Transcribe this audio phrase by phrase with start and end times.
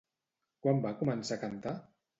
[0.63, 1.81] Quan va començar a cantar?